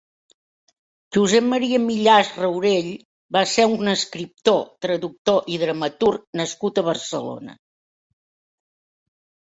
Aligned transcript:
Josep 1.17 1.43
Maria 1.49 1.79
Millàs-Raurell 1.83 2.89
va 3.37 3.45
ser 3.53 3.67
un 3.75 3.91
escriptor, 3.93 4.57
traductor 4.87 5.53
i 5.57 5.61
dramaturg 5.67 6.27
nascut 6.43 6.83
a 6.85 6.89
Barcelona. 6.91 7.59